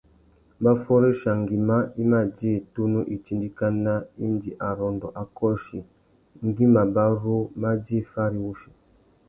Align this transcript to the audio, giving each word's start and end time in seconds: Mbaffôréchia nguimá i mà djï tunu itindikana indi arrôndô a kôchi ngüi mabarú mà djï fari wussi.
Mbaffôréchia 0.59 1.31
nguimá 1.41 1.77
i 2.01 2.03
mà 2.11 2.19
djï 2.35 2.51
tunu 2.73 2.99
itindikana 3.15 3.93
indi 4.25 4.49
arrôndô 4.67 5.07
a 5.21 5.23
kôchi 5.37 5.79
ngüi 6.47 6.65
mabarú 6.75 7.35
mà 7.61 7.69
djï 7.83 7.97
fari 8.11 8.37
wussi. 8.45 8.69